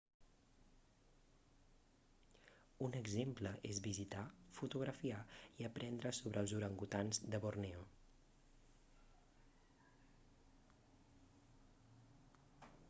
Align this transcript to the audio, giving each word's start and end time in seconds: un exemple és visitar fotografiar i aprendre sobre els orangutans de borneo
un 2.85 2.95
exemple 2.99 3.51
és 3.73 3.81
visitar 3.87 4.23
fotografiar 4.59 5.19
i 5.63 5.67
aprendre 5.69 6.11
sobre 6.21 6.43
els 6.45 6.53
orangutans 6.59 7.21
de 7.35 7.41
borneo 7.43 7.83